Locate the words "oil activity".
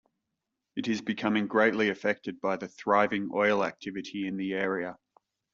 3.31-4.25